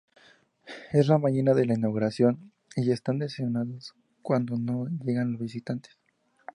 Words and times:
Es 0.93 1.07
la 1.09 1.19
mañana 1.19 1.53
de 1.53 1.67
la 1.67 1.75
inauguración 1.75 2.53
y 2.75 2.89
están 2.89 3.19
decepcionados 3.19 3.93
cuando 4.23 4.57
no 4.57 4.87
llegan 5.05 5.33
los 5.33 5.41
visitantes. 5.41 5.99